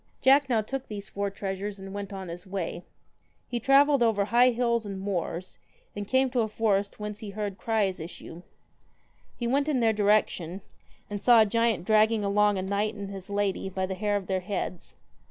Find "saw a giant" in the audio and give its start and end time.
11.21-11.85